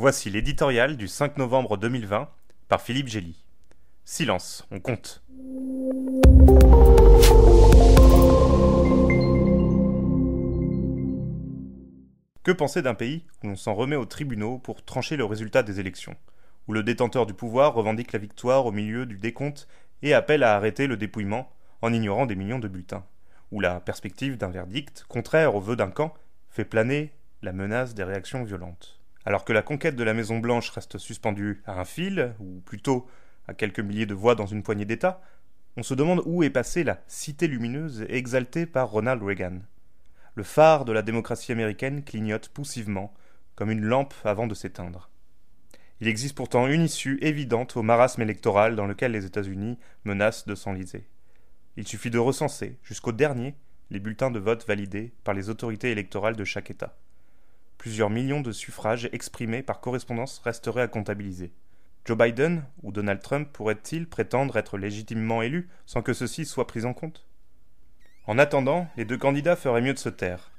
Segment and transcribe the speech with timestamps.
[0.00, 2.28] Voici l'éditorial du 5 novembre 2020
[2.68, 3.44] par Philippe Gély.
[4.04, 5.24] Silence, on compte.
[12.44, 15.80] Que penser d'un pays où l'on s'en remet aux tribunaux pour trancher le résultat des
[15.80, 16.14] élections,
[16.68, 19.66] où le détenteur du pouvoir revendique la victoire au milieu du décompte
[20.02, 21.50] et appelle à arrêter le dépouillement
[21.82, 23.04] en ignorant des millions de bulletins,
[23.50, 26.14] où la perspective d'un verdict, contraire aux vœux d'un camp,
[26.50, 27.10] fait planer
[27.42, 28.97] la menace des réactions violentes?
[29.28, 33.06] Alors que la conquête de la Maison Blanche reste suspendue à un fil, ou plutôt
[33.46, 35.20] à quelques milliers de voix dans une poignée d'États,
[35.76, 39.58] on se demande où est passée la cité lumineuse exaltée par Ronald Reagan.
[40.34, 43.12] Le phare de la démocratie américaine clignote poussivement,
[43.54, 45.10] comme une lampe avant de s'éteindre.
[46.00, 50.54] Il existe pourtant une issue évidente au marasme électoral dans lequel les États-Unis menacent de
[50.54, 51.06] s'enliser.
[51.76, 53.54] Il suffit de recenser, jusqu'au dernier,
[53.90, 56.96] les bulletins de vote validés par les autorités électorales de chaque État.
[57.78, 61.52] Plusieurs millions de suffrages exprimés par correspondance resteraient à comptabiliser.
[62.04, 66.84] Joe Biden ou Donald Trump pourraient-ils prétendre être légitimement élus sans que ceci soit pris
[66.84, 67.26] en compte?
[68.26, 70.50] En attendant, les deux candidats feraient mieux de se taire.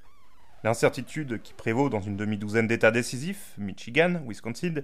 [0.64, 4.76] L'incertitude qui prévaut dans une demi-douzaine d'États décisifs, Michigan, Wisconsin,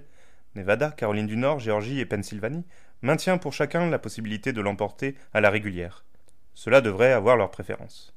[0.54, 2.64] Nevada, Caroline du Nord, Géorgie et Pennsylvanie,
[3.02, 6.04] maintient pour chacun la possibilité de l'emporter à la régulière.
[6.54, 8.15] Cela devrait avoir leur préférence.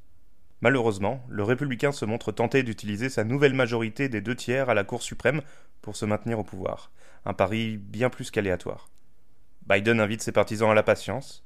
[0.62, 4.84] Malheureusement, le républicain se montre tenté d'utiliser sa nouvelle majorité des deux tiers à la
[4.84, 5.42] Cour suprême
[5.82, 6.92] pour se maintenir au pouvoir,
[7.26, 8.90] un pari bien plus qu'aléatoire.
[9.68, 11.46] Biden invite ses partisans à la patience,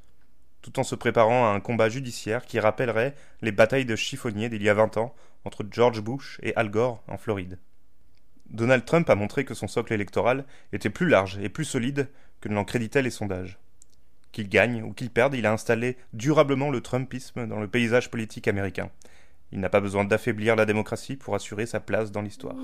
[0.61, 4.63] tout en se préparant à un combat judiciaire qui rappellerait les batailles de chiffonniers d'il
[4.63, 5.13] y a vingt ans
[5.45, 7.59] entre George Bush et Al Gore en Floride.
[8.49, 12.07] Donald Trump a montré que son socle électoral était plus large et plus solide
[12.39, 13.59] que ne l'en créditaient les sondages.
[14.33, 18.47] Qu'il gagne ou qu'il perde, il a installé durablement le Trumpisme dans le paysage politique
[18.47, 18.89] américain.
[19.51, 22.55] Il n'a pas besoin d'affaiblir la démocratie pour assurer sa place dans l'histoire.